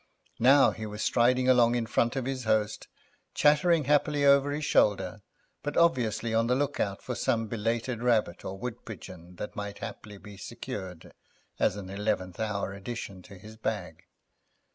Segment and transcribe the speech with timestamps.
[0.39, 2.87] Now he was striding along in front of his host,
[3.35, 5.21] chattering happily over his shoulder,
[5.61, 10.17] but obviously on the look out for some belated rabbit or woodpigeon that might haply
[10.17, 11.13] be secured
[11.59, 14.07] as an eleventh hour addition to his bag.